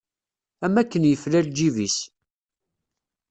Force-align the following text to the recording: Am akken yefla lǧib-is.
Am 0.65 0.75
akken 0.81 1.03
yefla 1.09 1.39
lǧib-is. 1.47 1.97